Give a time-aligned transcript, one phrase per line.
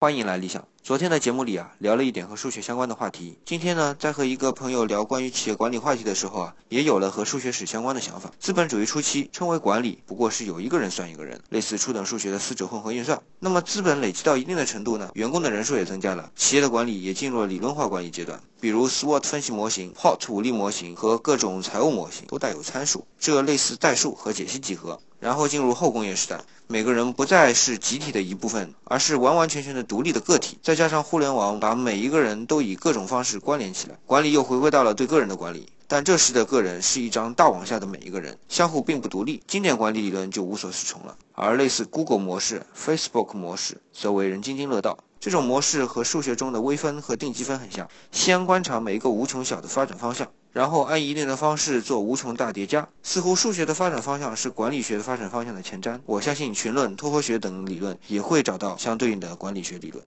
[0.00, 0.64] 欢迎来理想。
[0.80, 3.36] 昨天的节目里啊，聊了一点和数学相关的话题。
[3.44, 8.30] 今天呢，在和一个朋友聊关于企业管理话题的时候啊，也有了和数学史相关的想法。
[8.38, 13.20] 资本主义初期，称为管理，不过是有一个人算一个人，类似初等数学的四者混合运算。
[13.40, 18.40] 那么资本累积到一定的程度呢，员工的人数也增加了，企业的管理也进入了理论化管理阶段。
[18.60, 25.00] 比如 SWOT 分析模型、HOT 武力模型和各种财务模型都带有参数，这类似代数和解析几何。
[25.20, 30.58] 然后进入后工业时代，每个人不再是集体的一部分，而是完完全全的独立的个体。
[30.62, 35.68] 再加上互联网把每一个人都以各种方式关联起来，管理又回归到了对个人的管理。
[35.88, 39.42] 但这时的个人是一张大网下的每一个人，相互并不独立。
[39.48, 44.98] 经典管理理论就无所适从了，而类似 Google 模式、Facebook 模式则为人津津乐道。
[45.20, 50.28] 这种模式和数学中的微分和定积分很像，先观察每一个无穷小的发展方向。
[50.52, 56.00] 然后按一定的方式做无穷大叠加，似乎数学的发展方向是管理学的发展方向的前瞻。
[56.06, 59.96] 我相信群论、脱活学等理论也会找到相对应的管理学理论。